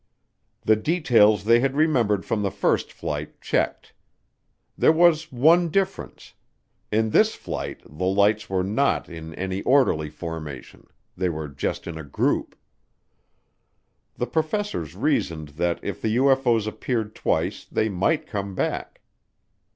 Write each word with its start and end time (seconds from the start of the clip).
The 0.61 0.75
details 0.75 1.43
they 1.43 1.59
had 1.59 1.75
remembered 1.75 2.25
from 2.25 2.41
the 2.41 2.49
first 2.49 2.91
flight 2.91 3.39
checked. 3.39 3.93
There 4.75 4.91
was 4.91 5.31
one 5.31 5.69
difference; 5.69 6.33
in 6.91 7.11
this 7.11 7.35
flight 7.35 7.83
the 7.85 8.05
lights 8.07 8.49
were 8.49 8.63
not 8.63 9.09
in 9.09 9.35
any 9.35 9.61
orderly 9.61 10.09
formation, 10.09 10.87
they 11.15 11.29
were 11.29 11.47
just 11.49 11.85
in 11.85 11.99
a 11.99 12.03
group. 12.03 12.55
The 14.15 14.25
professors 14.25 14.95
reasoned 14.95 15.49
that 15.49 15.79
if 15.83 16.01
the 16.01 16.15
UFO's 16.15 16.65
appeared 16.65 17.13
twice 17.13 17.65
they 17.71 17.87
might 17.87 18.25
come 18.25 18.55
back. 18.55 19.01